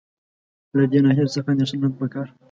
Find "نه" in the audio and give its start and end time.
1.83-1.89